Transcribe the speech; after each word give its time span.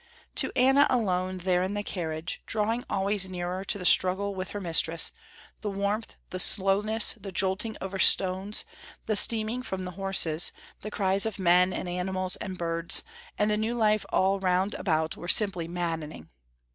To 0.37 0.51
Anna 0.55 0.87
alone 0.89 1.37
there 1.37 1.61
in 1.61 1.75
the 1.75 1.83
carriage, 1.83 2.41
drawing 2.47 2.83
always 2.89 3.29
nearer 3.29 3.63
to 3.65 3.77
the 3.77 3.85
struggle 3.85 4.33
with 4.33 4.49
her 4.49 4.59
mistress, 4.59 5.11
the 5.61 5.69
warmth, 5.69 6.15
the 6.31 6.39
slowness, 6.39 7.13
the 7.13 7.31
jolting 7.31 7.77
over 7.79 7.99
stones, 7.99 8.65
the 9.05 9.15
steaming 9.15 9.61
from 9.61 9.83
the 9.85 9.91
horses, 9.91 10.53
the 10.81 10.89
cries 10.89 11.27
of 11.27 11.37
men 11.37 11.71
and 11.71 11.87
animals 11.87 12.35
and 12.37 12.57
birds, 12.57 13.03
and 13.37 13.51
the 13.51 13.57
new 13.57 13.75
life 13.75 14.03
all 14.09 14.39
round 14.39 14.73
about 14.73 15.15
were 15.17 15.27
simply 15.27 15.67
maddening. 15.67 16.29